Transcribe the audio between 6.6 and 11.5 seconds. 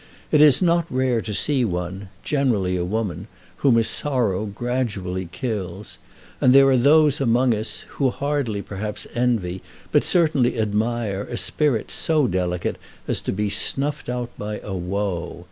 are those among us, who hardly perhaps envy, but certainly admire, a